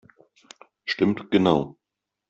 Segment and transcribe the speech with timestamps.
[0.83, 1.77] Stimmt genau!